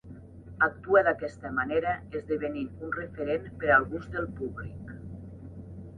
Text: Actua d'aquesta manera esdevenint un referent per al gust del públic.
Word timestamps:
Actua 0.67 1.03
d'aquesta 1.07 1.51
manera 1.57 1.93
esdevenint 2.21 2.73
un 2.87 2.95
referent 2.97 3.45
per 3.61 3.73
al 3.77 3.89
gust 3.95 4.13
del 4.17 4.29
públic. 4.41 4.95